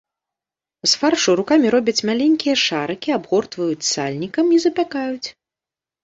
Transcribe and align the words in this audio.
З 0.91 0.97
фаршу 0.99 1.33
рукамі 1.39 1.67
робяць 1.75 2.05
маленькія 2.09 2.55
шарыкі, 2.67 3.09
абгортваюць 3.17 3.89
сальнікам 3.89 4.45
і 4.57 4.59
запякаюць. 4.65 5.29